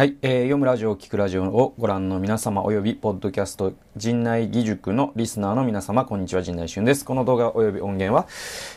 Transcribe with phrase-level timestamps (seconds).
[0.00, 7.04] はい、えー、読むラジオを、聞くラジオをご覧の皆様及び、ポッドキャスト、陣内義塾のリスナーの皆様、こんにちは、陣内俊です。
[7.04, 8.26] この動画及び音源は、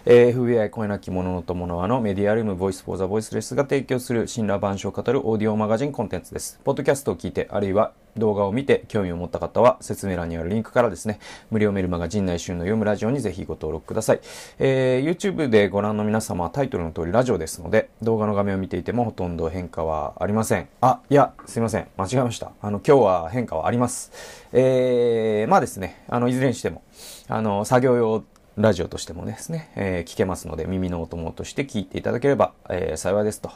[0.05, 6.59] えー、FBI 声なき者の友の輪のメディアルーム、ボイスフォーザボイスレスが提供する、新羅万象を語るオーディオマガジンコンテンツです。
[6.61, 11.19] ポッドキャストを聞いて、あるいは動画を見て興味を持った方は説明欄にあるリンクからですね、
[11.51, 14.19] 無料メルマガ陣内春の読むラジオにぜひご登録ください。
[14.59, 20.67] えー、YouTube でご覧の皆様はタイトルの通りラジオですので、動画の画面を見ていてもほとんど変化はありません。
[20.81, 21.87] あ、いや、すいません。
[21.97, 22.51] 間違えました。
[22.61, 24.11] あの、今日は変化はあります。
[24.51, 26.83] えー、まあですね、あの、いずれにしても、
[27.27, 28.23] あの、作業用
[28.55, 33.49] ラジオとしてもですね、えー、聞けますので、耳のお供として聞いていただければ、えー、幸いですと。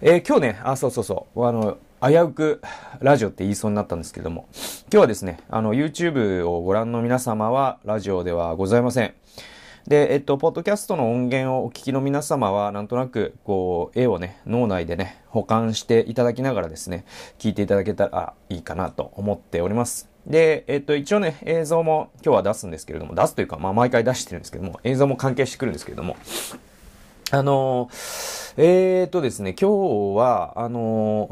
[0.00, 2.60] えー、今日ね、あ、そうそうそう、あの、危うく
[3.00, 9.14] ラジオって言いそうになったんですけども、今日はですね、あの、YouTube をご覧の皆様はラジオではございません。
[9.86, 17.06] で、えっと、ポッドキャストの音源をお聞きの皆様は、なんとなく、こう、絵をね、脳内でね、保管していただきながらですね、
[17.38, 20.10] 聞いていただけたらいいかなと思っております。
[20.26, 26.16] で、えっと、一応ね、映像も今日は出すんですけれども、出すというか、まあ、毎回出してるんですけども、映像も関係してくるんですけれども、
[27.30, 27.88] あの、
[28.58, 31.30] えー、っとですね、今日は、あの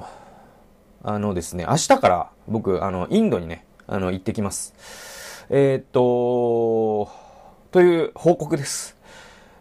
[1.06, 5.44] あのですね、明日から僕、あの、インドにね、あの、行ってきます。
[5.50, 7.12] えー、っと、
[7.70, 8.96] という報告です。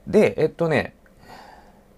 [0.08, 0.96] で、えっとね、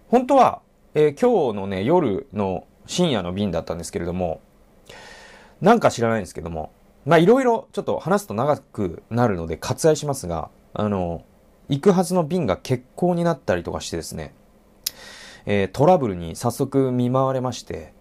[0.09, 0.61] 本当は、
[0.95, 4.41] えー、今日のね、夜の深夜の便だったんですけれども、
[5.61, 6.71] なんか知らないんですけども、
[7.05, 11.23] まあいろいろちょっと話すと長くなるので割愛しますが、あの、
[11.69, 14.33] 行くはずの便が欠航になったりとかしてですね、
[15.45, 17.93] えー、トラブルに早速見舞われまして、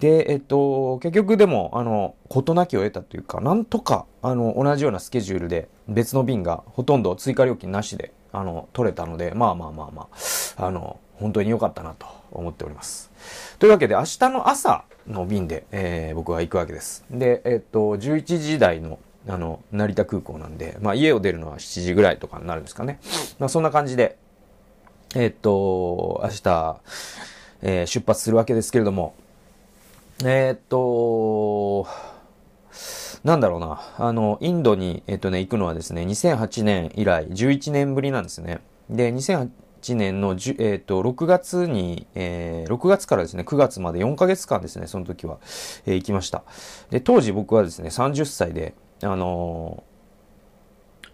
[0.00, 10.08] で、えっと、結局でも、あの、事なきを得たというか、なんとか、あの、同じようなスケジュールで、別の便がほとんど追加料金なしで、あの、取れたので、まあまあまあま
[10.58, 13.10] あ、あの、本当に良かったなと思っております。
[13.58, 17.04] というわけで、明日の朝の便で、えー、僕は行くわけです。
[17.10, 18.98] で、えっと、11時台の、
[19.28, 22.98] あの、成田空港なんで、まあ家を出るのは7時ぐらいとかになるんですかね。
[23.38, 24.18] まあそんな感じで、
[25.14, 26.80] えっと、明日、
[27.62, 29.14] えー、出発するわけですけれども、
[30.22, 31.88] えー、っと、
[33.24, 33.80] なんだろうな。
[33.98, 38.60] あの、インドに、えっとね、行くのはですね、2008年以来、11年ぶりなんですね。
[38.88, 39.48] で、2008
[39.96, 45.38] 年の、えっと、6月に、えー、6月からですね、9月まで4ヶ月間ですね、その時は、
[45.86, 46.44] えー、行きました。
[46.90, 49.82] で、当時僕はですね、30歳で、あの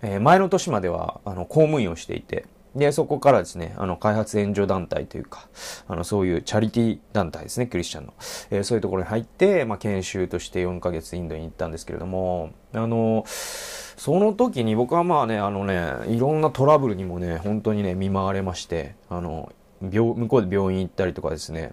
[0.03, 2.45] ー、え、前の年までは、あの、公務員をしていて、
[2.75, 5.49] で、そこからですね、あの、開発援助団体というか、
[5.89, 8.15] あの、そういうチャリティ団体ですね、クリスチャンの。
[8.51, 19.53] えー、そういうところに入って、まあ、研修として4ヶ月インドに行ったんですけれども、あの、その時に僕はまあね、あのね、いろんなトラブルにもね、本当にね、見舞われまして、あの、
[19.83, 21.73] 病、向こうで病院行ったりとかですね、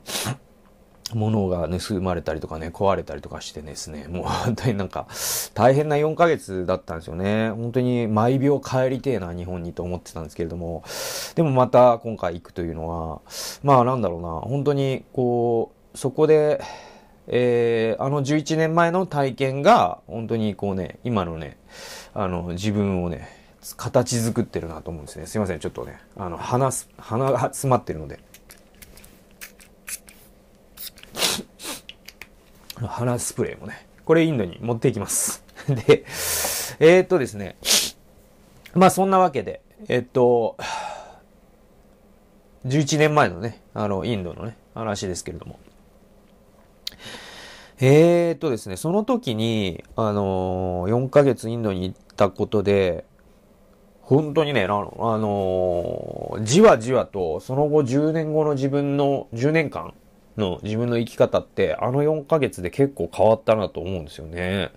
[1.13, 5.07] 物が盗まれたりとかね、壊れたりとかしてですね、もう 本当になんか、
[5.53, 7.49] 大変な4ヶ月だったんですよね。
[7.51, 10.83] 本当に毎秒帰りてえな、日本にと思ってたんですけれども、
[11.35, 13.21] でもまた今回行くというのは、
[13.63, 16.61] まあなんだろうな、本当にこう、そこで、
[17.27, 21.57] えー、あの11年前の体験が、本当にこうね、今のね、
[22.13, 23.29] あの、自分をね、
[23.75, 25.25] 形作ってるなと思うんですね。
[25.25, 28.19] すいません、ちょっとね、あの、鼻、鼻が 詰まってるので。
[32.79, 35.43] 鼻スプレーもね、これインドに持っていきます。
[35.67, 36.03] で、
[36.79, 37.57] えー、っとですね、
[38.73, 40.57] まあそんなわけで、えっと、
[42.65, 45.59] 11年前のね、あの、インドのね、話ですけれども。
[47.79, 53.05] えー、っとですね、その時に、あのー、4ヶ月インドに行ったことで、
[54.01, 59.93] 本当にね、あの、あのー、じわじわと、その後10年後の自分の10年間
[60.37, 64.71] の自分の生き方ってあの4ヶ月で結構変わったなと思うんですよね。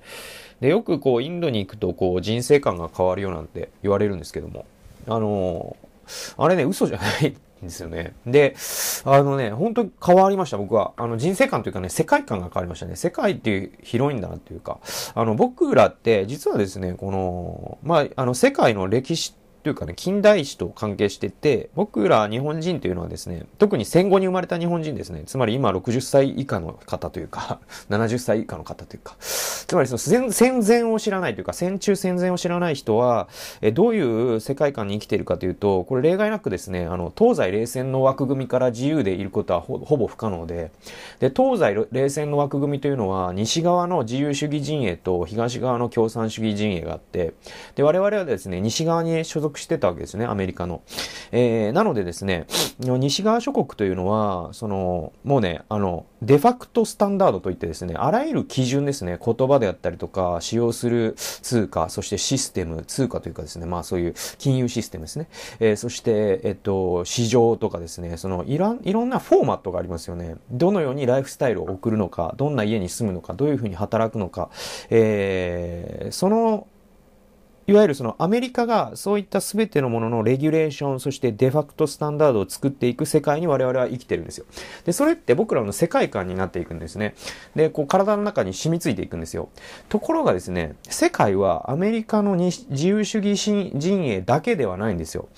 [0.61, 4.67] で、よくこうインドに行くとこう人生観が変わるよなんて言われるんですけども、
[5.07, 8.15] あのー、あれね、嘘じゃないんですよね。
[8.27, 8.57] で、
[9.05, 10.93] あのね、本当に変わりました、僕は。
[10.97, 12.97] あの人生観というかね、世界観が変わりましたね。
[12.97, 14.81] 世界っていう広いんだなっていうか、
[15.15, 27.61] あの僕らって実はですね、この、まあ、あの世界の歴史というかね、近代史と関係してて、僕ら日本人というのはですね、特に戦後に生まれた日本人ですね、つまり今60歳以下の方というか、
[27.91, 33.29] 70歳以下の方というか、つまりその戦戦前を知らないというか、戦中戦前を知らない人は、
[33.61, 40.71] えどういう世界観に生きているかというと、これ例外なくですね、あの、東西冷戦の枠組みから自由でいることはほぼ不可能で、
[41.19, 47.35] で、東西冷戦の枠組みというのは、西側の自由主義陣営と東側の共産主義陣営があって、
[47.75, 50.83] で、我々はですね、西側に所属してたわけですね、アメリカの。
[51.33, 52.47] えー、なのでですね、
[52.79, 65.29] 西側諸国というのは、その、もうね、あの、デファクトスタンダードといってですね、あらゆる基準ですね、言葉であったりとか、使用する通貨、そしてシステム、通貨というかですね、まあそういう金融システムですね。
[65.61, 70.37] えー、そして、えっと、市場とかですね、そのいろん、いろんなフォーマットがありますよね。
[70.51, 74.51] どのようにライフスタイルを送るのか、どんな家に住むのか、どういうふうに働くのか、
[74.91, 76.67] えー、その
[77.71, 84.47] いわゆるそのアメリカがそういった全てのもののレギュレーション、そしてデファクトスタンダードを作っていく世界に我々は生きてるんですよ。
[84.85, 87.15] で、それって僕らの世界観になっていくんですね。
[87.55, 89.51] で、こう体の中に染みついていくんですよ。
[89.89, 95.29] ところがですね、世界はアメリカの自由主義陣営だけではないんですよ。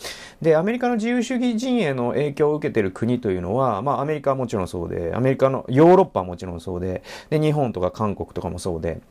[0.40, 9.02] で、アメリカの自由主義陣営の影響を受けてる国というのは、まあアメリカはもちろんそうで、アメリカのヨーロッパはもちろんそうで、で、日本とか韓国とかもそうで、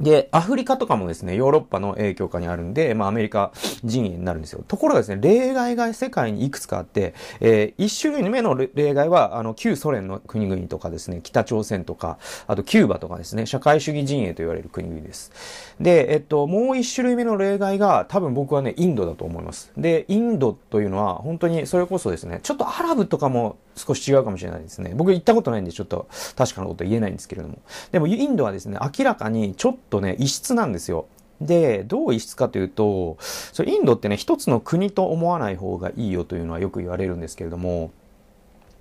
[0.00, 3.52] で、アフリカとかもですね、ヨーロッパの影響下にあるんで、まあアメリカ
[3.84, 4.64] 陣営になるんですよ。
[4.66, 15.32] ところがですね、例外が世界にいくつかあって、えー、一種類目の例外は、あの、旧ソ連の国々とかですね、北朝鮮とか、あとキューバとかですね、社会主義陣営と言われる国々です。
[15.80, 19.72] で、えっと、もう一種類目の例外が、多分僕はね、インドだと思います。
[19.76, 24.92] で、インドというのは、本当にそれこそですね、ちょっとアラブとかも少し違うかもしれないですね。
[24.94, 27.58] 僕行ったことないんで、ちょっと確かなこと言えないんですけれども。
[27.92, 31.06] でも、インドはですね、明らかにちょっとね、異質なんですよ。
[31.40, 37.92] で、どう異質かというと、そインドってね、一つの国と思わない方がいいよというのはよく言われるんですけれども、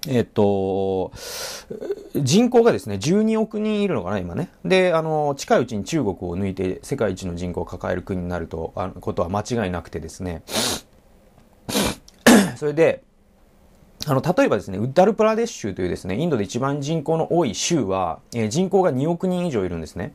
[0.07, 1.11] えっと、
[2.15, 4.49] 人口がですね、12億人いるのかな、今ね。
[4.63, 10.43] で、あの、近いうちに中国を抜いて世界一の人口を抱える国になると、あことは間違いなくてですね。
[12.55, 13.03] それで、
[14.07, 20.13] あの、例えばですね、ウッダルプラデシュというですね、インドで一番人口の多い州は、えー、人口が2億人以上いるんですね。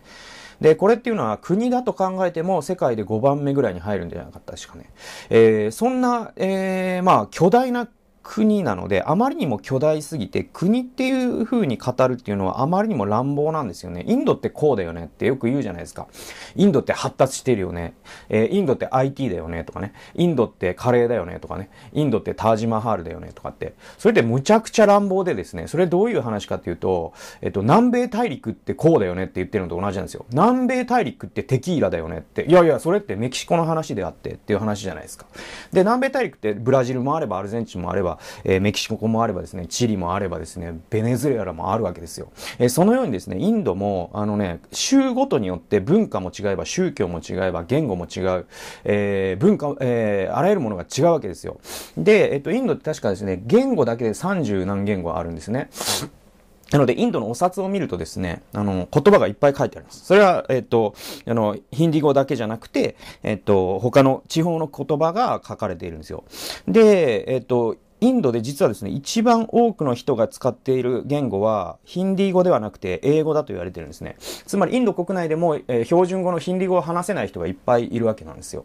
[0.62, 4.89] で、これっていうのは国だと考えても世界で5番目ぐらいに入るんじゃなかったですかね。
[5.29, 7.87] えー、そんな、えー、まあ、巨大な
[8.22, 14.04] 国なので、あまりにも巨大すぎて、国っていう風に語るっていうのはあまりにも乱暴なんですよね。
[14.06, 16.06] インドってこうだよねってよく言うじゃないですか。
[16.54, 17.94] インドって発達してるよね。
[18.28, 19.92] えー、インドって IT だよねとかね。
[20.14, 21.70] インドってカレーだよねとかね。
[21.92, 23.74] インドってタージマハールだよねとかって。
[23.98, 30.26] それってむちゃくちゃ乱暴でですね、それどういう話かっていうと、えっと、南米大陸ってこうだよねって言ってるのと同じなんですよ。
[30.30, 32.44] 南米大陸ってテキーラだよねって。
[32.44, 35.26] いやいや、それってメキシコの話であってっていう話じゃないですか。
[35.72, 38.12] で、南米大陸ってブラジルもあればアルゼンチンもあれば、
[38.44, 42.32] えー、メキシコもあればですね、チリもあればですね、ベネズエラもあるわけですよ。
[42.59, 48.47] えー、そのようにですね、インドも、あのね、州ごとによって文化も違えば、宗教も違えば、言語も違う、
[48.85, 51.61] えー、文化、えー、あらゆるものが違うわけですよ。
[51.97, 55.70] で、えっと、インドって確かですね、言語だけで30何言語あるんですね。
[56.73, 60.06] なので、インドのお札を見るとですね、あの、言葉がいっぱい書いてあります。
[60.06, 60.94] それは、えっ、と、
[61.26, 66.25] あの、ヒンディー語だけじゃなくて、えっ、と、他の地方の言葉が書かれているんですよ。
[66.67, 74.16] で、えっ、と、インドで実はですね、一番多くの人が使っている言語は、ヒンディー語ではなくて英語だと言われてるんですね。
[74.44, 78.64] つまり、インド国内でも、えー、標準語のヒンディー語を話せない人がいっぱいいるわけなんですよ。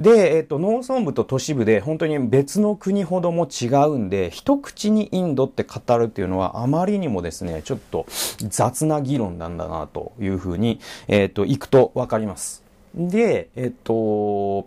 [0.00, 8.06] で、えっ、ー、と、農村部と都市部で本当に別の国ほども違うんで、一口にインドって語るっていうのはあまりにもですね、ちょっと
[8.40, 12.64] 雑な議論なんだなというふうに、えっ、ー、と、行くとわかります。
[12.96, 14.66] で、えっ、と、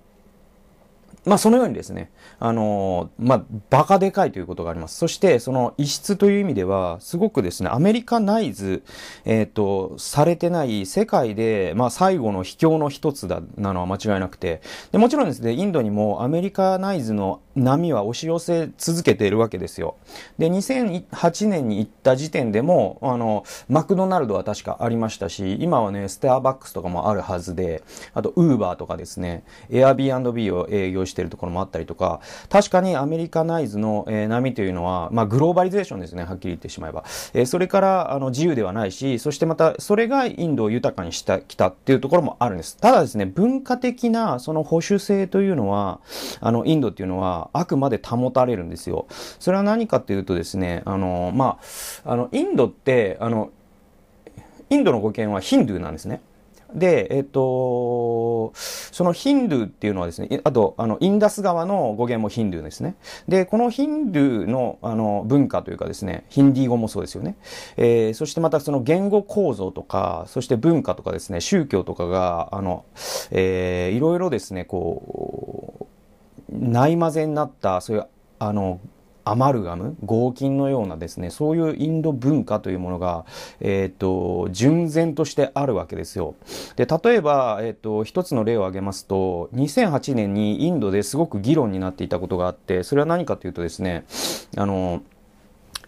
[1.27, 4.97] まあ、そのようにですね、あのまあ、バカでかいということがあります。
[4.97, 8.83] そして、その異質という意味では、すごくですね、アメリカナイズ、
[9.25, 19.95] えっ、ー、と、されてない世界で、まあ、最後の秘境の一つだ、なのは間違いなくて、で、もちろんですね、インドにもアメリカナイズの波は押し寄せ続けているわけですよ。
[20.37, 32.16] で、2008年に行った時点でも、あの、マクドナルドは確かありましたし、今はね、スターバックスとかもあるはずで、あと、ウーバーとかですね、エアビー &B を営業しているところもあったりとか、
[32.49, 37.03] 確かにアメリカナイズの、えー、波というのは、まあ、グローバリゼーションですね、はっきり言ってしまえば。
[37.33, 42.77] えー、それから、あの、自由ではないし、そしてまた、それがインドを豊かにしたきたっていうところもあるんです。
[42.77, 45.99] ただですね、文化的な、その保守性というのは、
[46.39, 49.07] あの、インドっていうのは、あくまで保たれるんですよ。
[49.39, 51.59] それは何かというとですね、あの、ま
[52.05, 53.51] あ、あの、インドって、あの、
[54.69, 56.21] インドの語源はヒンドゥーなんですね。
[56.77, 62.95] で、えっと、そのヒンドゥーっていうのはですね、あと、あの、インダス川の語源もヒンドゥーですね。
[63.27, 67.35] で、このヒンドゥーの、あの、文化というかですね、ヒンディー語もそうですよね。
[67.77, 72.85] えー、そしてまたその言語構造とか、そして文化とかですね、宗教とかが、あの、
[73.31, 75.87] えー、いろいろですね、こ
[76.51, 78.05] う、ないまぜになった、そういう、
[78.39, 78.79] あの、
[79.31, 83.25] アマルガム、合金のようなですね、そういうインド文化というものが、
[83.59, 86.35] えっ、ー、と、純然としてあるわけですよ。
[86.75, 94.05] で、例えば、えっ、ー、と、一つの例を挙げますと、2008年にインドですごく議論になっていたことがあって、それは何かというとですね、
[94.55, 95.01] あの、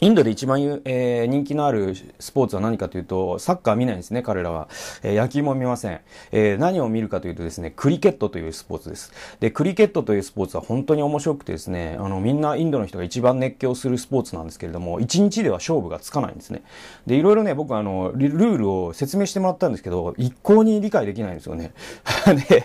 [0.01, 4.69] インドで一番、えー、人気のあるスポーツは何かというと、サッカー見ないんですね、彼らは。
[5.03, 5.99] えー、野球も見ません。
[6.31, 9.11] えー、何を見るかというとですね、クリケットというスポーツです。
[9.41, 16.61] で、クリケットというスポーツは本当に面白くてですね、あの、みんなインドの人が一番熱狂するスポーツなんですけれども、一日では勝負がつかないんですね。
[17.05, 21.73] で、いろいろね、僕はあの、ルールを説明してもらったんですけど、一向に理解できないんですよね。
[22.47, 22.63] で、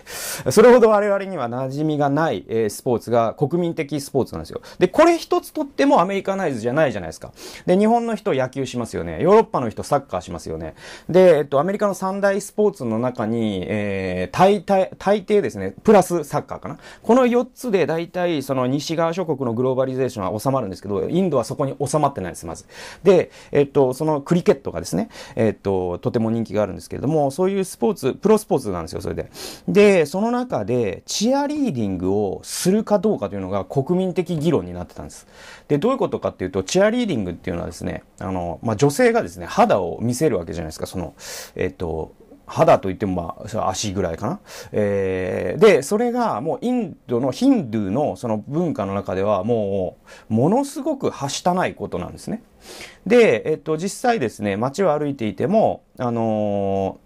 [0.52, 4.60] それほど我々には馴染みがない、えー、スポーツが国民的スポーツなんですよ。
[4.78, 7.23] で、これ一つとってもアメリカナイズじゃないじゃないですか。
[7.24, 7.32] か。
[7.66, 9.22] で、日本の人野球しますよね。
[9.22, 10.74] ヨーロッパの人サッカーしますよね。
[11.08, 16.78] で、えっと、アメリカの三大スポーツの中に、えー、大体、大抵ですね、プラスサッカーかな。
[17.02, 22.66] この4つで大体、その西側諸国のグローバリゼーションは収まるんですけど、インドはそこに収まってないです、まず。
[23.02, 29.30] で、えっと、そのクリケットがですね、えっと、とても人気があるんですけれども、そういうスポーツ、プロスポーツなんですよ、それで。
[29.68, 35.26] で、その中で、チアリーディングをするかどうかというのが国民的議論になってたんです。
[35.68, 41.14] で、どういうことかっていうと、チアリーディングキングっていうのはですね、あの、まあ、女性がですね、肌を見せるわけじゃないですか、その、
[41.54, 42.12] えっ、と、
[42.46, 44.40] 肌といってもまあ、足ぐらいかな。
[44.72, 49.96] えー、で、それがもうインドのヒンドゥーのその文化の中ではも
[50.28, 52.42] う、ものすごくはしたないことなんですね。
[53.06, 56.98] で、えっと、実際ですね、街を歩いていても、あの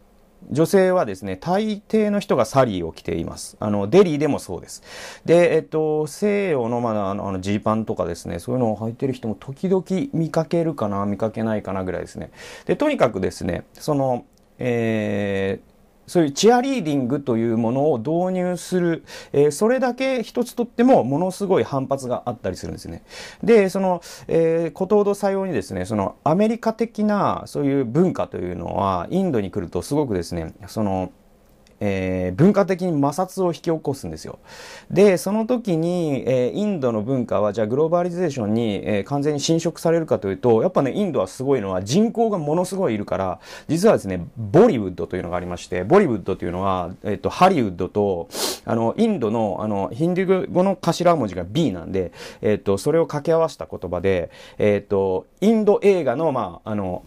[0.50, 3.56] 女性はですね、大抵の人がサリーを着ています。
[3.60, 4.82] あの、デリーでもそうです。
[5.24, 12.30] で、えっと、西洋の、まだ、あの、ジーパンとかですね、そういうのを履いてる人も時々見かけるかな、見かけないかなぐらいですね。
[12.66, 14.24] で、とにかくですね、その、
[14.58, 15.67] えー、
[16.08, 23.02] そういうチアリーディングというものを導入する、えー、それだけ一つとってもものすごい反発があったりするんですね。
[23.42, 31.12] で、その、えー、ことほどさようにですね、そのアメリカ的なそういう文化というのは、インドに来るとすごくですね、その、
[31.80, 34.38] えー、文化的に摩擦を引き起こすんですよ。
[34.90, 48.28] で、その時に、えー、インドの文化は、じゃあグローバリゼーションに、えー、完全に侵食されるかというと、やっぱね、インドはすごいのは人口がものすごいいるから、実はですね、ボリウッドというのがありまして、ボリウッドというのは、えっ、と、ハリウッドと、
[48.64, 57.02] あの、インドの、あの、ヒンディー語の頭文字が B なんで、えっ、と、それを掛け合わせた言葉で、えっ、と、インド映画の、まあ、あの、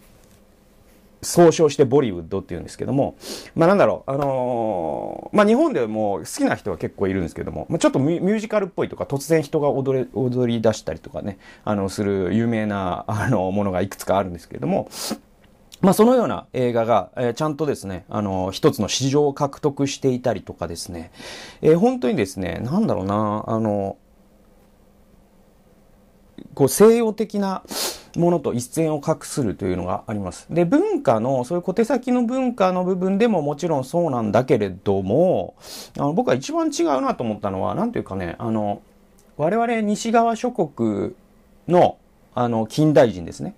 [1.22, 3.16] 総称してボリウッドっていうんですけども、
[3.54, 14.88] まあなんだろう、あのー、まあ日本でも好きな人は結構いるんですけども、まあ、ちょっとミュージカルっぽいとか突然人が踊れ、踊り出したりとかね、あの、する有名な、あの、ものがいくつかあるんですけれども、
[15.80, 21.10] まあ、そのような映画が、えー、ちゃんとですね、あの、一つの市場を獲得していたりとかですね、
[21.60, 23.96] えー、本当にですね、なんだろうな、あの、
[26.54, 27.64] こう西洋的な、
[28.16, 30.46] ものと一線を画するというのがあります。
[30.50, 35.54] で、文化の、そういう小手先の文化の部分でももちろんそうなんだけれども、
[35.96, 38.82] あの僕は一番違うなと思ったのは、なんというかね、あの、
[39.36, 41.14] 我々西側諸国
[41.68, 41.96] の、
[42.34, 43.54] あの、近代人ですね。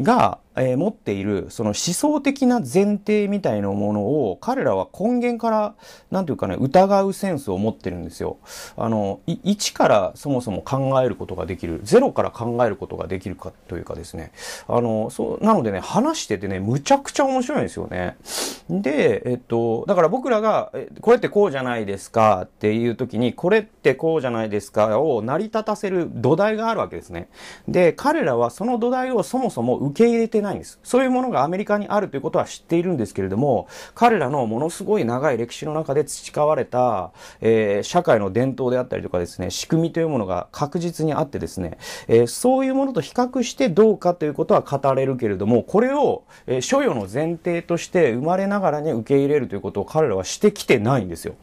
[0.00, 5.74] が、えー、持っているその思想的な前提みたいなものを彼らは根源から、
[6.10, 8.38] なんていうかね、疑うセンスを持ってるんですよ。
[8.76, 14.32] あの、1からそもそも考えることができる、0から考えることができるかというかですね。
[14.66, 18.16] あの、そう、なのでね、話しててね、むちゃくちゃ面白いんですよね。
[18.68, 27.28] で、えっと、だから僕らが、えこれってこうじゃないですかっていう時に、これってこうじゃないですかを成り立たせる土台があるわけですね。
[27.68, 30.78] で、彼らはその土台をそもそも受け入れてないないんです。
[30.82, 41.78] そういうものがアメリカにあるということは知っているんですけれども、彼らのものすごい長い歴史の中で培われた、えー、社会の伝統であったりとかですね、仕組みというものが確実にあってですね、
[42.08, 51.34] えー、そういうものと比較してどうかということは語れるけれども、これを、えー、所与の前提として生まれながらに受け入れるということを彼らはしてきてないんですよ。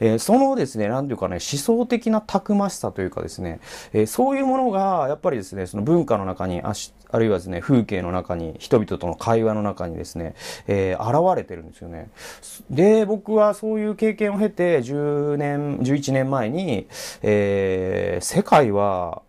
[0.00, 3.60] えー、そのですね、なんていうかね、思想的なたくましさというかですね、
[3.92, 10.34] えー、そういうものが、やっぱりですね、その文化の中にあし、あるいはですね、風景の中にに、人々との会話の中にですね、
[10.66, 12.08] えー、現れてるんですよね。
[12.70, 16.86] で、僕はそういう経験を経て、10年、11年前に、
[17.22, 19.22] えー、世界は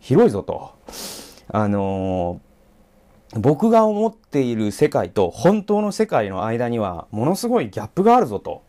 [0.00, 0.72] 広いぞと。
[1.50, 8.62] あのー、僕が思っている世界と本当の世界の間にはものすごいギャップがあるぞと。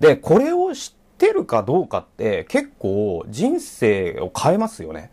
[0.00, 5.10] で、これを知ってるかどうかって結構人生を変えますよね。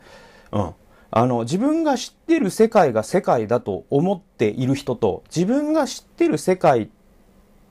[0.52, 0.74] うん。
[1.16, 6.90] あの、自分が知ってる世界が世界だと思っている人と、自分が知ってる世界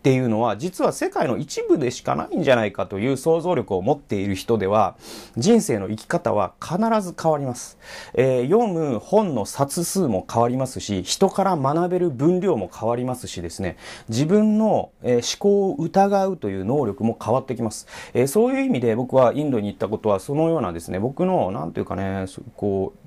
[0.03, 4.97] っていうのは実は世界の一部でしかないんじゃないかという想像力を持っている人では
[5.37, 7.79] 人生の生き方は必ず変わります。
[8.15, 13.77] えー、読む本の冊数も変わりますし人から学べる分量も変わりますしですね
[14.09, 17.87] 自分の、えー、思考を疑うという能力も変わってきます。
[18.13, 23.02] えー、そういう意味で僕はインドに行ったことはそのようなですね僕のなんていうかねこう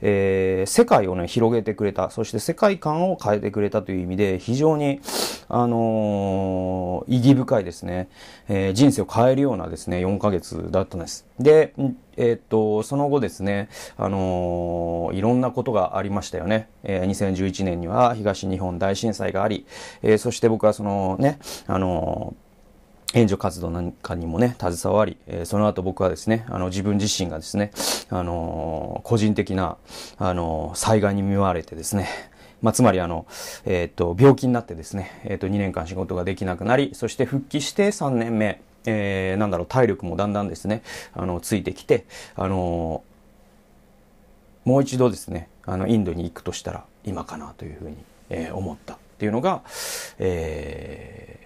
[0.00, 5.00] えー、世界をね、広げてくれた、そして世界観を変えてくれたという意味で、非常に、
[5.48, 8.08] あのー、意義深いですね、
[8.48, 11.26] えー、人生を変えるようなですね、4ヶ月だったんです。
[11.38, 11.74] で、
[12.16, 16.68] えー、っと、その後ですね、あのー、いろんなことがありましたよね。
[16.82, 19.66] えー、2011年には東日本大震災があり、
[20.02, 22.43] えー、そして僕はそのね、あのー
[23.14, 27.70] 援助活動なんかにもね、携わり、えー、その後僕はですね、あの、自分自身がですね、
[28.10, 29.76] あのー、個人的な、
[30.18, 32.08] あのー、災害に見舞われてですね、
[32.60, 33.26] まあ、つまりあの、
[33.66, 43.04] えっ、と、病気になってですね、えっ、と、2年間仕事ができなくなり、そして復帰して3年目、えー、なんだろう、体力もだんだんですね、あの、ついてきて、あの
[44.64, 47.96] もう一度ですね、あの、インドに行くとしたら今かなというふうに、
[48.30, 49.62] え、思ったっていうのが、
[50.18, 51.38] え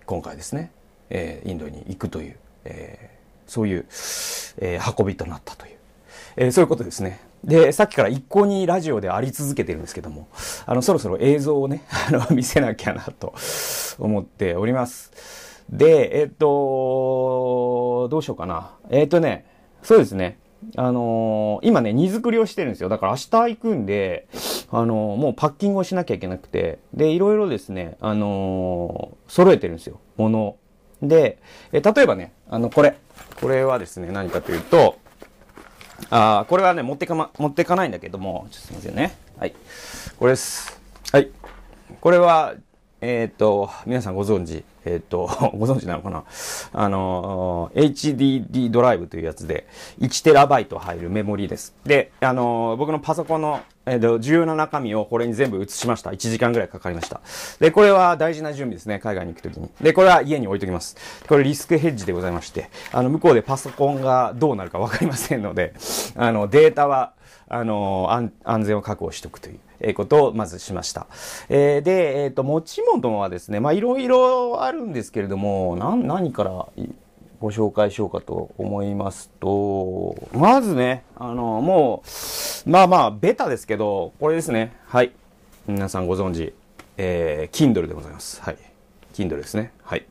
[0.00, 0.70] ー、今回ですね。
[1.10, 3.86] えー、インドに行くという、えー、そういう、
[4.58, 5.76] えー、運びとなったという、
[6.36, 7.20] えー、そういうことですね。
[7.44, 10.28] で、さっきから一向にラジオであり続けてるんですけども、
[10.66, 13.34] あの、そろそろ映像をね、 あの、見せなきゃなと
[13.98, 15.12] 思っております。
[15.70, 18.72] で、えっ、と、どうしようかな。
[18.90, 19.46] えっ、とね、
[19.82, 20.38] そうですね。
[20.76, 22.88] あの、今ね、荷造りをしてるんですよ。
[22.88, 24.26] だから明日行くんで、
[24.70, 30.00] あの、もうパッキングをしなきゃいけなくて、で、いろいろですね、あの、揃えてるんですよ。
[30.16, 30.56] 物
[31.08, 31.38] で、
[31.72, 32.96] え例えばね、あの、これ。
[33.40, 34.98] これはですね、何かというと、
[36.10, 39.16] あこれはね、持ってかま、持ってかないんだけども、ちょっとすいませんね。
[39.38, 39.54] はい。
[40.18, 40.80] これです。
[41.12, 41.30] はい。
[42.00, 42.54] これは、
[43.06, 46.24] えっ、と、皆さんご存知、えっ、と、 ご存知なのかな？
[46.72, 49.66] あの、HDD ドライブというやつで、
[50.00, 51.74] 1テラバイト入るメモリーです。
[51.84, 56.12] で、あの、僕のパソコンの、えっ、と、重要な中身をこれに全部移しました。
[56.12, 57.20] 1時間ぐらいかかりました。
[57.60, 58.98] で、これは大事な準備ですね。
[58.98, 59.68] 海外に行くときに。
[59.82, 60.96] で、これは家に置いときます。
[61.28, 65.74] これリスクヘッジでございまして、あの、向こうでパソコンがどうなるかわかりませんので、
[66.16, 67.12] あの、データは、
[67.48, 68.08] あの、
[68.44, 69.58] 安全を確保しておくという。
[69.80, 71.06] えことをまずしました。
[71.48, 76.66] えー、で、えっ、ー、と、持ち物はですね、まあ、いろいろあるんですけれども、な、何から
[77.40, 82.02] ご紹介しようかと思いますと、まずね、あの、も
[82.66, 84.74] う、まあまあ、ベタですけど、これですね。
[84.86, 85.12] はい。
[85.66, 86.54] 皆さんご存知、
[86.96, 88.40] えー、Kindle でございます。
[88.42, 88.56] はい。
[89.12, 89.72] Kindle ですね。
[89.82, 90.06] はい。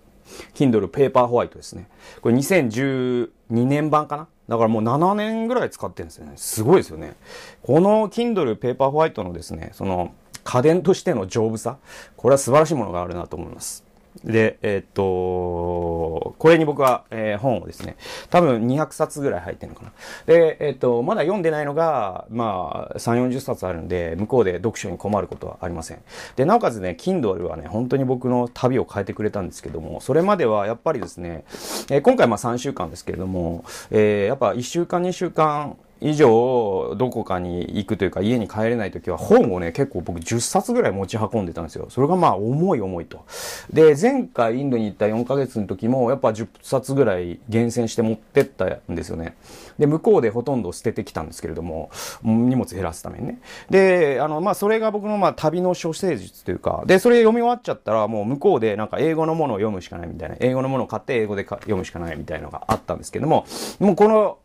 [0.53, 1.87] Kindle ペーパーホワイトですね。
[2.21, 6.33] これ2012年版かなだからもう7年ぐらい使ってるんですよね。
[6.35, 7.15] すごいですよね。
[7.61, 11.77] この Kindle ペーパーホワイトのですね、その家電としての丈夫さ、
[12.17, 13.82] これは素晴らしいものがあるなと思います。
[14.23, 17.97] で、えー、っと、これに僕は、えー、本をですね、
[18.29, 19.91] 多分200冊ぐらい入ってるのかな。
[20.25, 26.01] で、えー、っと、まだ読んでないのが、まあ、3、40冊あるんで、向こうで読書に困ることはありません。
[26.35, 31.43] で、なおかつね、Kindle はね、本当に僕の旅を変えてくれたんですけども、それまではやっぱりですね、
[31.89, 41.87] えー、今回まあ3週間ですけれども、えー、やっぱ1週間、2週間、以上どこかに行くというか家に帰れない時は本をね結構僕10冊ぐらい持ち運んでたんですよ。
[41.89, 43.25] それがまあ重い重いと。
[43.71, 49.37] で前回インドに行った4ヶ月の時もやっぱ10冊ぐらい厳選して持ってったんですよね。
[49.79, 51.89] で向こうでほとんど捨ててきたんですけれども
[52.21, 53.39] 荷物減らすためにね。
[53.69, 63.45] であのまあそれが僕のまあ旅の処世術というかでそれ読み終わっちゃったらもう向こうでなんか英語のものを読むしかないみたいな英語のものを買って英語で読むしかないみたいなのがあったんですけども
[63.79, 64.37] もうこの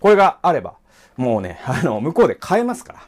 [0.00, 0.74] これがあれば
[1.16, 3.00] もうね、 あの、向こうで買えますから。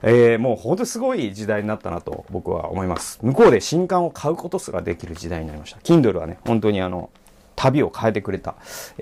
[0.00, 3.18] えー、もう本当すごい時代になったなと僕は思います。
[3.20, 5.80] 向こうで新刊を買うことすらできる時代になりました。
[5.80, 7.10] Kindle はね、本当にあの、
[7.56, 8.54] 旅を変えてくれた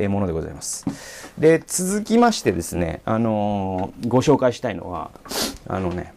[0.08, 0.86] ものでございます。
[1.36, 5.10] で、続きましてですね、あのー、ご紹介したいのは、
[5.68, 6.14] あのね、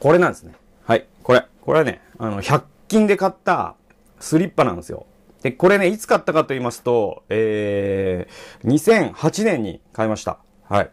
[0.00, 0.52] これなんですね。
[0.84, 1.46] はい、これ。
[1.62, 3.74] これはね、あの、100均で買った
[4.20, 5.06] スリッパなんですよ。
[5.42, 10.38] で、これね、いつ買ったかと言いますと、えー、2008年に買いました。
[10.68, 10.90] はい。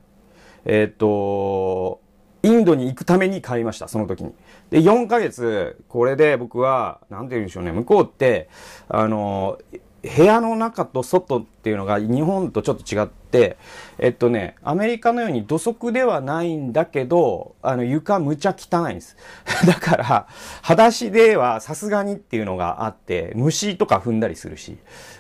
[0.66, 2.02] えっ、と、
[2.44, 4.34] インドに行くために買いました、その時に。
[4.70, 8.50] で、4ヶ月、これで僕は、なんて言うんでしょうね、向こうって、
[8.88, 9.58] あの、
[10.06, 13.58] 部屋の中と外っていうのが日本とちょっと違って、
[13.98, 19.18] えっとね、アメリカのように土足ではないんだけど、あの床むちゃ汚いんです。
[19.66, 20.28] だから、
[20.62, 24.78] 裸足ではさすがにっていうのがあって、虫とか踏んだりするし、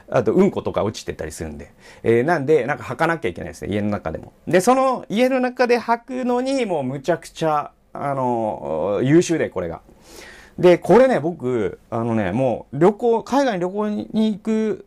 [0.10, 1.72] あとうんことか落ちてたりするんで。
[2.04, 4.34] えー、なんで、なんか履かなきゃいけないですね、家の中でも。
[4.48, 9.82] で、その家の中で履くのにもうむちゃくちゃ、あの、優秀で、これが。
[10.60, 14.86] で、これね、僕、あのね、もう旅行、海外に旅行に行く、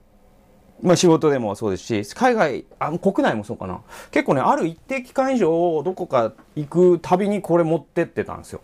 [0.81, 3.81] まあ仕事でもそうですし、海外、あ国内もそうかな。
[4.11, 8.61] 結構ね、ある一定期間以上、どこか行くたびにこれ持ってってたんですよ。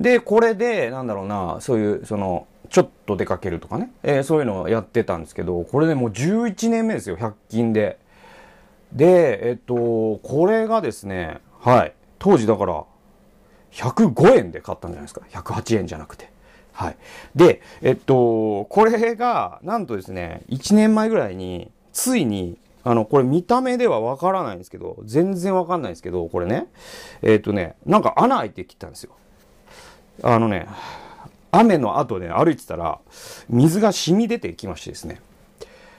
[0.00, 7.98] で、これで、なんだろうな、そういう、その、ちょっと出かけるとかね、えー、そういうのをやってたんですけど、これでもう11年目ですよ、100均で。
[8.92, 9.74] で、えっと、
[10.22, 12.84] これがですね、はい、当時だから、
[13.72, 15.20] 105円で買ったんじゃないですか。
[15.30, 16.32] 108円じゃなくて。
[16.72, 16.96] はい。
[17.36, 26.68] で、えっと、これが、なんとですね、1年前ぐらいに、ついに、あの、これ見た目ではわからないんですけど、全然わかんないんですけど、これね、
[27.20, 29.12] えっとね、なんか穴開いてきたんですよ。
[30.22, 30.66] あのね、
[31.52, 32.98] 雨の後ね、歩いてたら、
[33.48, 35.20] 水が染み出てきましてですね、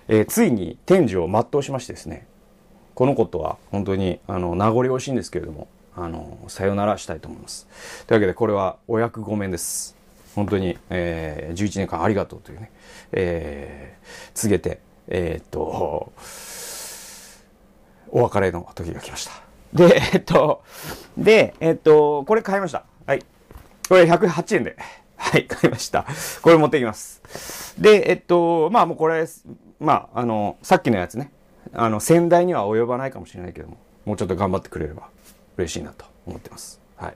[0.08, 2.26] えー、ついに天寿を全うしましてですね、
[2.96, 7.68] このことは本当に、あの、名残惜しいんですけれども、あの、さよならしたいと思います。
[8.08, 9.96] というわけで、これはお役御免です。
[10.34, 12.72] 本当に、えー、11年間ありがとうというね、
[13.12, 16.12] えー、告げて、えー、っと、
[18.10, 19.32] お別れの時が来ました。
[19.74, 20.64] で、えっと、
[21.16, 22.86] で、えっと、これ買いました。
[23.06, 23.20] はい。
[23.88, 24.78] これ108円で。
[25.24, 26.06] はい、買いました。
[26.42, 27.74] これ持ってきます。
[27.80, 29.26] で、えっと、まあもうこれ、
[29.80, 31.32] まあ、あの、さっきのやつね、
[31.74, 35.10] あの、先代には及ばないかもしれないけども、もうちょっと頑張ってくれれば
[35.58, 36.80] 嬉しいなと思ってます。
[36.98, 37.16] はい。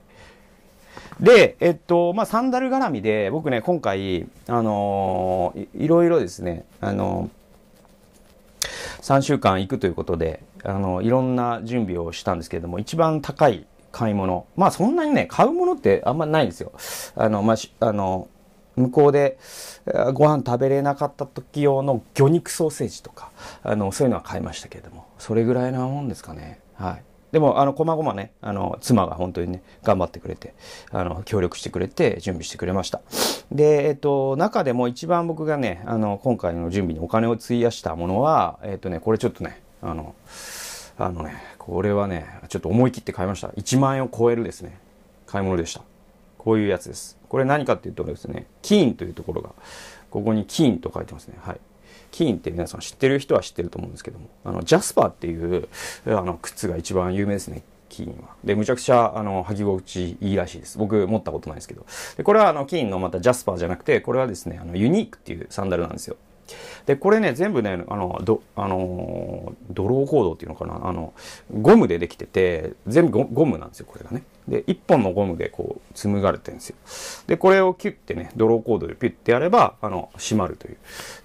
[1.20, 13.68] で、えっと、まあ、サンダル絡みで、僕ね、今回、あの、いいろいろですね、あのー、3週間行くということで、あの、いろんな準備をしたんですけれども、一番高い
[13.98, 14.46] 買い物。
[14.56, 16.72] まあそんなにね、買うものってあんまないんですよ。
[17.16, 18.28] あの、まあ、あの、
[18.76, 19.40] 向こうで
[20.14, 23.32] ご飯食べれなかった時用の魚肉ソーセージとか、
[23.64, 26.60] あの、そういうのは買いましたけれども、それぐらいなもんですかね。
[26.76, 27.04] はい。
[27.32, 30.54] でも、あの、こまごまね、あの、妻が本当にね、頑張ってくれて、
[30.92, 33.02] あの、協力してくれて、準備してくれました。
[33.52, 40.14] で、えっと、中でも一番僕がね、あの、今回の準備にお金を費やしたものは、えっとね、これちょっとね、あの、
[41.00, 41.36] あのね、
[41.68, 43.50] これはね、ちょっと思い切って買いました。
[43.50, 44.80] 1万円を超えるですね、
[45.26, 45.82] 買い物でした。
[46.38, 47.18] こういうやつです。
[47.28, 49.50] これ何かっていうとですね、キーンというところが、
[50.10, 51.38] ここにキーンと書いてますね。
[51.42, 51.60] はい。
[52.12, 55.68] キーンって皆さん知ってる人は知ってると思うんですけども、あの、ジャスパーっていう、
[56.06, 57.64] あの、靴が一番有名ですね。
[57.90, 58.30] キーンは。
[58.46, 60.78] で、むちゃくちゃ、あの、履き心地いいらしいです。
[60.78, 61.86] 僕、持ったことないですけど。
[62.16, 66.16] で、これは、あの、キーンのまたジャスパーじゃなくて、これはですね、あの、ユニークっていうサンダルなんですよ。
[66.86, 71.14] で、これね、全部ね、あの、ど、あの、ドローコードっていうのかな、あの、
[71.52, 74.24] ゴムでできてて、全部ゴムなんですよ、これがね。
[74.48, 76.76] で、一本のゴムでこう、紡がれてるんですよ。
[77.28, 80.78] で、これをキュッてね、ドローコードでピュッてやれば、あの、閉まるという。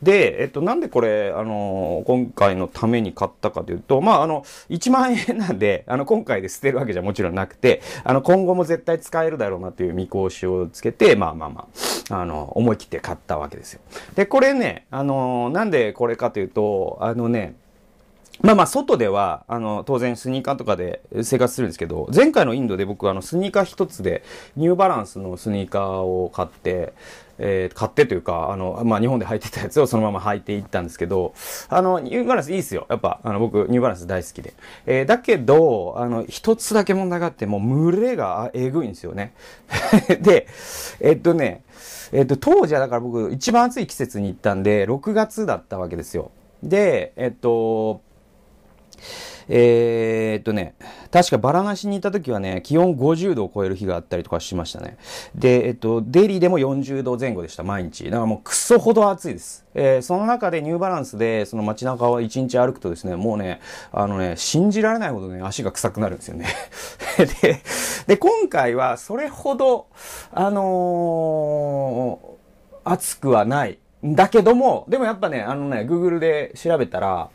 [0.02, 11.68] で、えっと、なんでこれ、あの、今回のために買ったかというと、まあ、あの、1万円なんで、あの、今回で捨てるわけじゃもちろんなくて、あの、今後も絶対使えるだろうなという見通しをつけて、まあまあま
[12.10, 13.80] あ、あの、思い切って買ったわけですよ。
[14.16, 17.54] で、これね、あの、なんでこれかというと、あのね、
[18.42, 24.24] まあまあ、外では、あの、当然スニーカーとかで生活するんですけど、前回のインドで僕は、あの、スニーカー一つで、
[24.56, 26.92] ニューバランスのスニーカーを買って、
[27.38, 31.34] えー、買ってというか、あの、まあ、日本で履いてたやつをそのまま履いていったんですけど、
[31.68, 32.86] あの、ニューバランスいいっすよ。
[32.90, 34.54] やっぱ、あの、僕、ニューバランス大好きで。
[34.86, 39.34] えー、だけど、あの、一つだけ問題があって、もう、群れがえぐいんですよね。
[40.20, 40.48] で、
[41.00, 41.62] えっとね、
[42.10, 46.32] えっと、当時はだから僕、一番暑い季節に行ったんで、6月だったわけですよ。
[46.62, 48.02] で、えっと、
[49.48, 50.74] えー、っとね、
[51.10, 54.96] 確かバラナシにいた時はね、気温50度を超える日があったりとかしましたね。
[55.34, 58.04] で、えっと、デリーでも40度前後でした、毎日。
[58.04, 59.66] だからもうクソほど暑いです。
[59.74, 63.60] えー、その中でニューバランスで、その街中を1日歩くとですね、もうね、
[63.92, 66.46] あのね、信じられないほどね、足が臭くなるんですよね。
[67.42, 67.62] で、
[68.06, 69.86] で、今回はそれほど、
[70.32, 73.78] あのー、暑くはない。
[74.04, 77.30] だけども、でもやっぱね、あのね、Google で調べたら、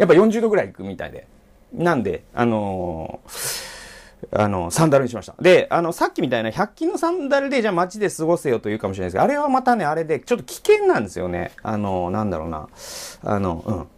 [0.00, 1.26] やっぱ40度ぐらい行くみたいで。
[1.72, 3.70] なんで、あのー
[4.32, 5.34] あの、サンダルにしました。
[5.40, 11.52] で、あの、さっきみたいな100均のサンダルで、じゃあ街で過ごせよというかもしれないですけど、あれはまたね、あれで、ちょっと危険なんですよね。
[11.62, 12.68] あの、なんだろうな。
[13.24, 13.88] あの、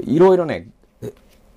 [0.00, 0.14] うん。
[0.14, 0.68] いろいろね、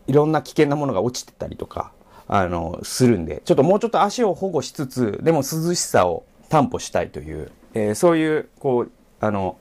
[0.07, 1.91] いろんな危険なものが落ちてたりとか、
[2.27, 9.57] あの、するんで、ちょっともうちょっと足を保護しつつ、でも涼しさを担保したいという、えー、そういう、こう、あの、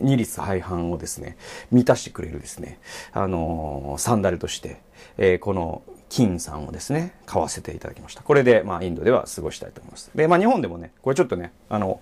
[0.00, 1.36] 二律背反をですね、
[1.70, 2.78] 満たしてくれるですね、
[3.12, 4.80] あのー、サンダルとして、
[5.18, 8.22] えー、この金さんをですね、買わせていただきました。
[8.22, 10.10] これで、まあ、インドでは過ごしたいと思います。
[10.14, 12.00] で、まあ、日本でもね、これちょっとね、あの、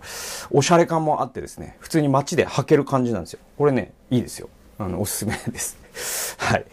[0.51, 3.41] おしゃれ感もあってですね、普通に街で履ける感じなんですよ。
[3.57, 4.49] これね、いいですよ。
[4.79, 5.79] あの、おすすめです。
[6.39, 6.65] はい。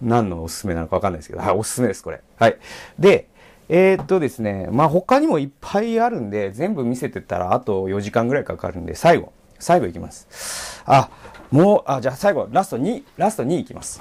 [0.00, 2.22] 何のおすすめなのかわかんないですけど、はい、おすすめです、これ。
[2.38, 2.56] はい。
[2.98, 3.28] で、
[3.68, 10.82] えー、っとですね、まあ他にもいっぱいあるんで、全部見せてたらあと4時間ぐらいかかるんで、最後、最後いきます。
[10.86, 11.08] あ、
[11.50, 14.00] もう、あ、じゃあ最後、ラスト2、ラスト2いきます。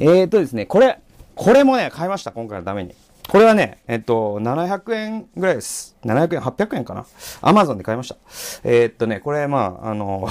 [0.00, 1.00] えー、とですね、これ、
[1.34, 2.94] これもね、買いました、今回のために。
[3.28, 5.96] これはね、えっと、700円ぐらいです。
[6.04, 7.04] 700円、800円かな。
[7.42, 8.16] アマゾンで買いました。
[8.64, 10.28] えー、っとね、これ、まあ、あの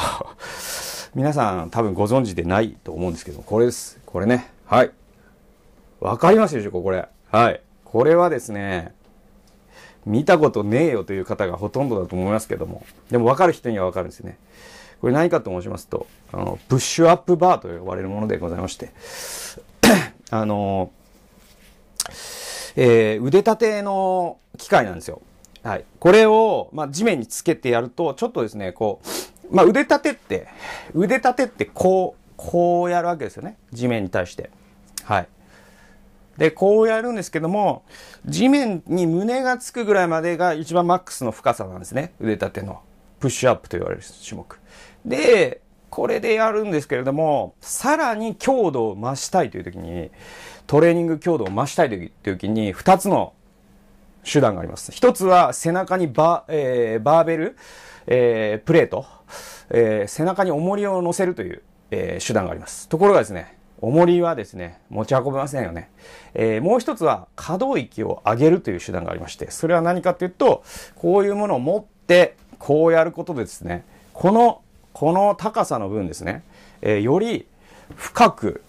[1.13, 3.99] 皆さん多分ご存知でないと思うんですけど、これです。
[4.05, 4.49] これね。
[4.65, 4.91] はい。
[5.99, 7.07] わかりますでしょこれ。
[7.31, 7.61] はい。
[7.85, 8.93] これはですね、
[10.05, 14.37] 見たことねえよという方がほとんどだと思いますけども、でも分かる人には分かるんですね。
[15.01, 18.91] これ何かと申しますと、あの、プッシュアップバーと呼ばれるものでございまして、
[20.31, 20.91] あの、
[22.75, 25.21] えー、腕立ての機械なんですよ。
[25.63, 25.85] はい。
[25.99, 29.01] これを、まあ、地面につけてやると、ちょっとですね、こ
[29.51, 30.47] う、まあ、腕立てって、
[30.93, 33.57] 腕立てってこう、こうやるわけですよね。
[33.73, 34.49] 地面に対して。
[35.03, 35.27] はい。
[36.37, 37.83] で、こうやるんですけども、
[38.25, 42.13] 地面に胸がつくぐらいまでが一番マックスの深さなんですね。
[42.19, 42.81] 腕立ての。
[43.19, 44.59] プッシュアップと言われる種目。
[45.05, 50.11] で、これでやるんですけれども、さらに強度を増したいという時に、
[50.67, 53.33] トレーニング強度を増したいという時に、二つの
[54.23, 54.91] 手段があります。
[54.91, 57.57] 一つは背中にバ,、えー、バーベル、
[58.05, 59.05] えー、プレート、
[59.69, 62.89] えー、背中に重りを乗せるという、え、手段があります。
[62.89, 65.89] ところがですね、重りはですね、持ち運べませんよね。
[66.33, 70.63] えー、もう一つは可動域を上げるという手段がありまして、それは何かっていうと、
[70.95, 74.61] こういうものを持って、こうやることでですね、この、
[74.93, 76.43] この高さの分ですね、
[76.81, 77.45] えー、より
[77.95, 78.61] 深く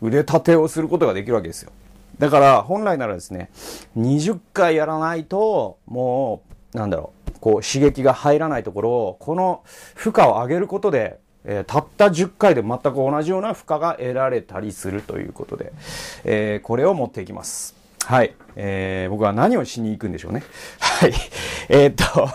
[0.00, 1.70] 腕立てをすることができるわけですよ。
[2.18, 3.50] だから本来ならですね、
[3.96, 6.42] 20回やらないと、も
[6.74, 9.62] う、なんだろう、こう刺激が入らないところを、この
[9.94, 15.72] 負荷を上げることで、えー、たった10回で全く同じような負荷が得られたりするということで、
[16.24, 17.74] えー、これを持っていきます。
[18.06, 18.34] はい。
[18.56, 20.42] えー、僕は何をしに行くんでしょうね。
[20.78, 21.12] はい。
[21.68, 22.28] えー、っと、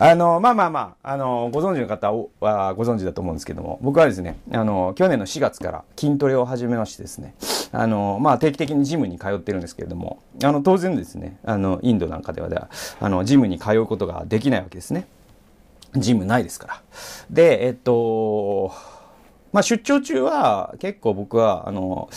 [0.00, 7.34] あの、まあまあまあ、あの、ご存知の方はご存知だと思うんですけども、僕はですね、あの、去年の4月から筋トレを始めましてですね、
[7.72, 12.68] あの、まあ定期的にジムに通ってるんですけれども、あの、当然ですね、あの、インドなんかではでは、
[13.00, 15.08] あの、ジムに通うことができないわけですね。
[15.96, 16.82] ジムないですから。
[17.30, 18.72] で、えっと、
[19.52, 22.08] まあ、出張中は結構僕は、あの、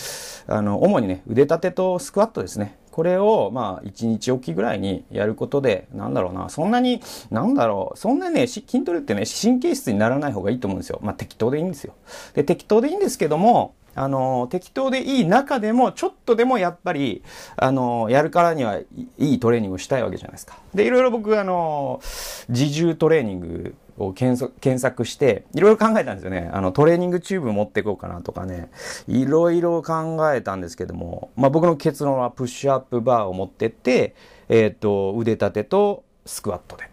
[0.46, 2.78] あの、主にね、腕立てとスクワットですね。
[2.90, 11.00] これを、まあ、1日おきぐらいにやることで、なんだろうな、そんなに、なんだろう、そんなね、筋トレってね、神経質にならない方がいいと思うんですよ。
[11.02, 11.94] まあ、適当でいいんですよ。
[12.34, 17.22] で、適当でいいんですけども、あの、適当でいい中でも、ちょっとでもやっぱり、
[17.56, 18.86] あの、やるからにはい
[19.18, 20.58] いトレーニングをしたいわけじゃないですか。
[20.74, 22.00] で、いろいろ僕、あの、
[22.48, 26.50] 自重トレーニングを検索して、いろいろ考えたんですよね。
[26.52, 28.70] あの、トレーニングチューブ持っていこうかなとかね、
[29.08, 34.14] いろいろ考えたんですけども、まあ僕の結論はプッシュアップバーを持ってって、
[34.48, 36.90] えっ、と、腕立てとスクワットで、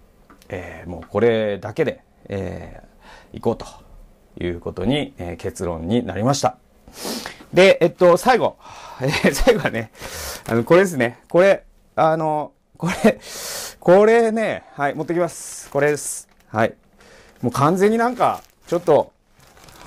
[0.50, 6.58] えー、もうこれだけで、えー、行こうということに、えー、結論になりました。
[7.54, 8.58] で、えっと、最後。
[9.02, 9.92] えー、最後はね、
[10.48, 11.20] あの、これですね。
[11.30, 11.64] これ、
[11.96, 13.20] あの、これ、
[13.80, 15.70] これね、はい、持ってきます。
[15.70, 16.28] これです。
[16.48, 16.76] はい。
[17.42, 19.12] もう完全になんか、ちょっと、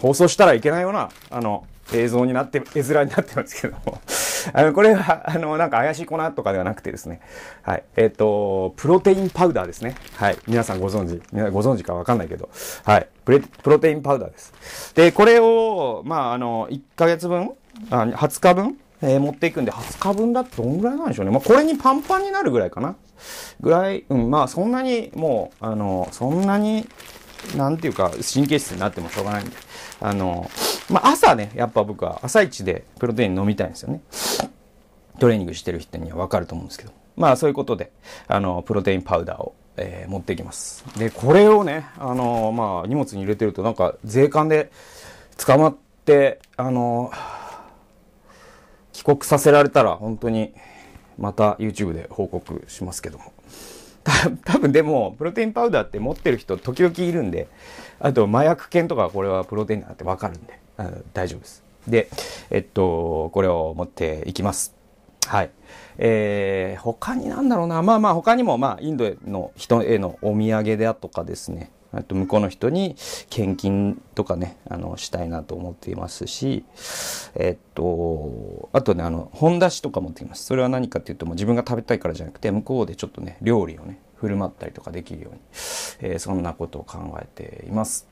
[0.00, 4.00] 放送したらいけないような、あの、映像になって、絵面になってますけども。
[4.52, 7.20] あの、これは、あの、なんか怪しい粉とかではなくてですね。
[7.62, 7.84] はい。
[7.96, 9.94] えっ、ー、と、プロテインパウダーですね。
[10.16, 10.38] はい。
[10.46, 12.48] 皆さんご存知、皆さんご存知かわかんないけど。
[12.84, 13.08] はい。
[13.24, 14.94] プレ、プロテインパウダーです。
[14.94, 17.52] で、これを、まあ、あの、1ヶ月分、
[17.90, 21.32] あ20日分、えー、持っていくんで、20日分だとどんぐらいなんでしょうね。
[21.32, 22.96] まあ、これにパンパンになるぐらいかな。
[23.60, 26.88] ぐらい、うん、まあ、そんなに、もう、あの、そんなに、
[27.56, 29.56] なんていうか、神経質になってもしょうがないんで。
[30.00, 30.50] あの、
[30.88, 34.00] まあ、朝ね、やっぱ僕は朝一でプロテイン飲みたいんですよね。
[35.18, 36.92] トレーニングしてる人にはわかると思うんですけど。
[37.16, 37.92] まあ、そういうことで、
[38.28, 40.84] あの、プロテインパウダーを、えー、持っていきます。
[40.98, 44.70] で、これをね、あの、まあ、荷物に入れてるとなんか税関で
[45.36, 47.10] 捕まって、あの、
[48.92, 50.52] 帰国させられたら本当に
[51.18, 53.32] また YouTube で報告しますけども。
[54.44, 57.48] 多分でも、プロテインパウダーって持ってる人時々いるんで、
[58.00, 60.58] あと麻薬犬とかこれはプロテインだってわかるんで、
[61.14, 61.64] 大丈夫です。
[61.86, 62.08] で、
[62.50, 64.74] えっと、これを持っていきます。
[65.26, 65.50] はい。
[65.98, 67.82] えー、他になんだろうな。
[67.82, 71.70] まあまあ他にも、まあ、インドの人へのお土産でとかですね。
[71.92, 72.96] あと向こうの人に
[73.28, 76.64] 献金とかね、あの、したいなと思っていますし、
[77.34, 80.44] えっと、あとね、あの、本出しとか持っています。
[80.44, 85.40] それは何かっていうと、もう自分が食べたいからじゃなくて、向こうでちょっとね、料理をね、振る舞ったりとかできるように、
[86.00, 88.06] えー、そんなことを考えています。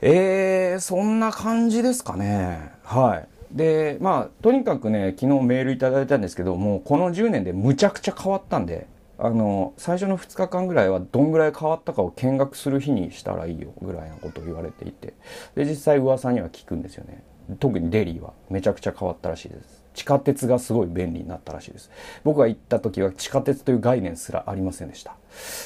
[0.00, 2.72] えー、そんな感じですかね。
[2.84, 3.56] はい。
[3.56, 8.86] で、まあ、とにかくね、昨日メールいただいたんですけど、もうこの10年でむちゃくちゃ変わったんで、
[9.18, 15.14] あの、最初の2日間ぐらいはどんぐらい変わったかを見学する日にしたらいいよぐらいなことを言われていて、
[15.54, 17.22] で、実際噂には聞くんですよね。
[17.60, 19.84] 特にデリーはめちゃくちゃ変わったらしいです。
[19.92, 21.90] 地下鉄がすごい便利になったらしいです。
[22.24, 25.16] 僕が行った時は地下鉄という概念すらありませんでした。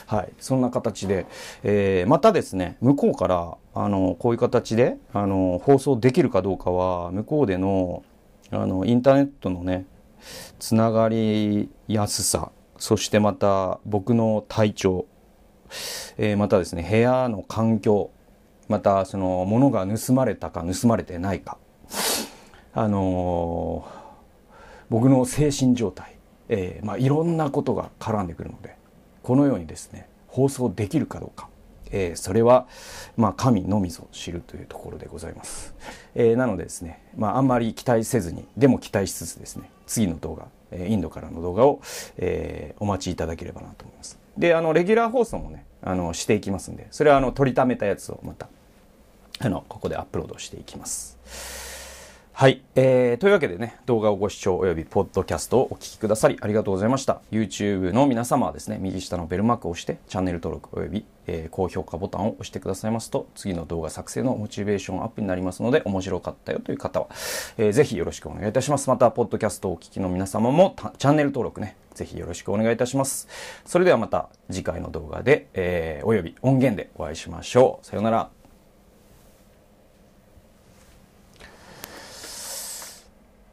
[0.07, 0.33] はい。
[0.39, 1.27] そんな形で、
[1.63, 8.03] えー、またですね、向こうから、あの、こういう形で、あの、放送できるかどうかは、向こうでの、
[8.51, 9.87] あの、インターネットのね、
[10.59, 15.07] つながりやすさ、そしてまた僕の体調、
[16.17, 18.11] えー、またですね、部屋の環境、
[18.69, 21.59] またその物が盗まれたか盗まれてないか、
[22.73, 23.99] あのー
[24.91, 26.17] 僕の精神状態、
[26.49, 28.77] えー、まあ、いろんなことが絡んでくるので
[29.23, 31.49] このようにですね放送できるかどうか、
[31.91, 32.67] えー、それは、
[33.17, 35.75] まあ、神のみぞ知るというところでございます、
[36.15, 41.81] えー、なのでですね、まあ、あんまり期待せずにでも期待しつつですね次の動画インドからの動画を、
[42.17, 44.19] えー、お待ちいただければなと思います。
[44.37, 48.49] であのレギュラー放送もねあのしていきますんでそれはあの取りためたやつをまた
[49.41, 51.68] あのここでアップロードしていきます。
[52.39, 53.17] はい、えー。
[53.19, 57.21] というわけでね、動画をご視聴およびポッドキャストをお聞きくださりありがとうございました。
[57.33, 67.09] YouTube の皆様はですね、右下のベルマークを押して、チャンネル登録および、えー、高評価ボタンを押してくださいますと、次の動画作成のモチベーションアップになりますので、面白かったよという方は、
[67.57, 68.89] えー、ぜひよろしくお願いいたします。
[68.89, 73.27] また、ポッドキャストをお聞きの皆様も、チャンネル登録ね、ぜひよろしくお願いいたします。
[73.67, 77.85] それではまた次回の動画で、えー、および音源でお会いしましょう。
[77.85, 78.38] さようなら。